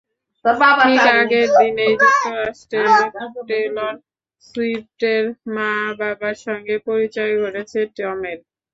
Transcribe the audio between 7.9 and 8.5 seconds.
টমের।